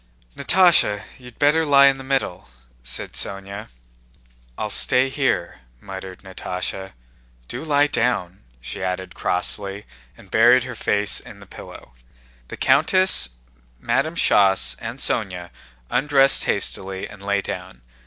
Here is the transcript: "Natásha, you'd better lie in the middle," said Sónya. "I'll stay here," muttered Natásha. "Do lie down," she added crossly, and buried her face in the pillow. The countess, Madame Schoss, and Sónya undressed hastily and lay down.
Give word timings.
"Natásha, 0.35 1.03
you'd 1.19 1.37
better 1.37 1.63
lie 1.63 1.85
in 1.85 1.99
the 1.99 2.03
middle," 2.03 2.49
said 2.81 3.11
Sónya. 3.13 3.67
"I'll 4.57 4.71
stay 4.71 5.09
here," 5.09 5.59
muttered 5.79 6.23
Natásha. 6.23 6.93
"Do 7.47 7.63
lie 7.63 7.85
down," 7.85 8.41
she 8.59 8.81
added 8.83 9.13
crossly, 9.13 9.85
and 10.17 10.31
buried 10.31 10.63
her 10.63 10.73
face 10.73 11.19
in 11.19 11.39
the 11.39 11.45
pillow. 11.45 11.93
The 12.47 12.57
countess, 12.57 13.29
Madame 13.79 14.15
Schoss, 14.17 14.75
and 14.79 14.97
Sónya 14.97 15.51
undressed 15.91 16.45
hastily 16.45 17.07
and 17.07 17.21
lay 17.21 17.43
down. 17.43 17.83